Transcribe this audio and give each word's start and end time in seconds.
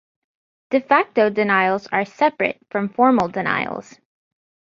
De 0.71 0.79
facto 0.81 1.29
denials 1.29 1.85
are 1.91 2.05
separate 2.05 2.57
from 2.71 2.89
formal 2.89 3.27
denials. 3.27 3.99